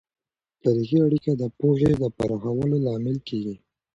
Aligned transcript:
تاریخي 0.63 0.97
اړیکه 1.07 1.31
د 1.35 1.43
پوهې 1.59 1.91
د 2.01 2.03
پراخولو 2.17 2.77
لامل 2.85 3.17
کیږي. 3.27 3.55